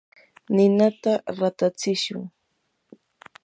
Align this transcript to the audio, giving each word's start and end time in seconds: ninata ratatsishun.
ninata 0.55 1.13
ratatsishun. 1.37 2.21